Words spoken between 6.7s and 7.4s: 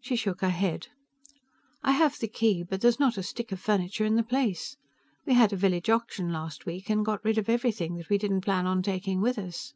and got rid